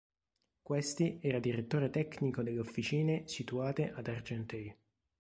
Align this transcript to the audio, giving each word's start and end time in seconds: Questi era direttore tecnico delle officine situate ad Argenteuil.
Questi 0.63 1.19
era 1.21 1.37
direttore 1.37 1.91
tecnico 1.91 2.41
delle 2.41 2.57
officine 2.57 3.27
situate 3.27 3.91
ad 3.93 4.07
Argenteuil. 4.07 4.75